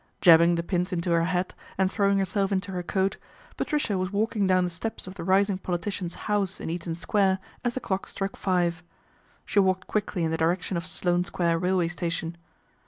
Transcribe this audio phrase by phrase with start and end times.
[0.19, 3.17] Jabbing the pins into her hat and throwing her self into her coat,
[3.55, 7.75] Patricia was walking down the steps of the rising politician's house in Eaton Square as
[7.75, 8.81] the clock struck five.
[9.45, 12.35] She walked quickly in the direction of Sloane Square Railway Station.